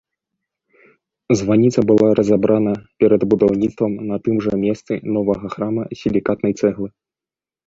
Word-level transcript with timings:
Званіца 1.41 1.79
была 1.91 2.07
разабрана 2.19 2.73
перад 3.03 3.21
будаўніцтвам 3.35 3.93
на 4.13 4.17
тым 4.29 4.35
жа 4.47 4.53
месцы 4.65 4.93
новага 5.19 5.47
храма 5.53 5.83
з 5.91 6.01
сілікатнай 6.03 6.53
цэглы. 6.59 6.89